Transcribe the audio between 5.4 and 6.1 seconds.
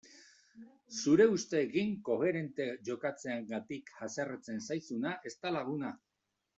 da laguna.